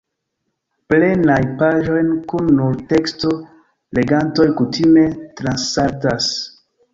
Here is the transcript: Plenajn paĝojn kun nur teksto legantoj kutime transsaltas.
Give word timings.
Plenajn 0.93 1.51
paĝojn 1.59 2.09
kun 2.31 2.49
nur 2.61 2.79
teksto 2.93 3.35
legantoj 3.99 4.47
kutime 4.63 5.05
transsaltas. 5.43 6.33